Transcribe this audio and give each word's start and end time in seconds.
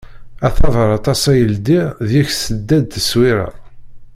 A 0.45 0.47
tabrat 0.57 1.05
assa 1.13 1.31
i 1.35 1.43
ldiɣ, 1.53 1.87
deg-s 2.09 2.37
tedda-d 2.45 2.85
tteṣwira. 2.87 3.47